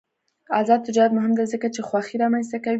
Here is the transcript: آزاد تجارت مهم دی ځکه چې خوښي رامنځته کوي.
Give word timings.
آزاد 0.59 0.79
تجارت 0.87 1.11
مهم 1.17 1.33
دی 1.37 1.45
ځکه 1.53 1.67
چې 1.75 1.81
خوښي 1.87 2.15
رامنځته 2.23 2.57
کوي. 2.63 2.69